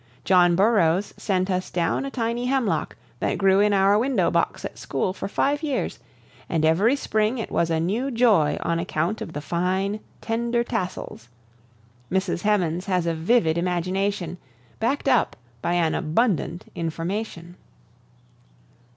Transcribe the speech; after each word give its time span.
John 0.25 0.55
Burroughs 0.55 1.13
sent 1.15 1.51
us 1.51 1.69
down 1.69 2.05
a 2.05 2.09
tiny 2.09 2.47
hemlock, 2.47 2.95
that 3.19 3.37
grew 3.37 3.59
in 3.59 3.71
our 3.71 3.99
window 3.99 4.31
box 4.31 4.65
at 4.65 4.79
school 4.79 5.13
for 5.13 5.27
five 5.27 5.61
years, 5.61 5.99
and 6.49 6.65
every 6.65 6.95
spring 6.95 7.37
it 7.37 7.51
was 7.51 7.69
a 7.69 7.79
new 7.79 8.09
joy 8.09 8.57
on 8.63 8.79
account 8.79 9.21
of 9.21 9.33
the 9.33 9.41
fine, 9.41 9.99
tender 10.19 10.63
tassels. 10.63 11.29
Mrs. 12.11 12.41
Hemans 12.41 12.85
had 12.87 13.05
a 13.05 13.13
vivid 13.13 13.59
imagination 13.59 14.39
backed 14.79 15.07
up 15.07 15.35
by 15.61 15.73
an 15.73 15.93
abundant 15.93 16.65
information. 16.73 17.55